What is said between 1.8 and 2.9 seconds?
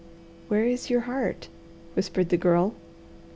whispered the Girl.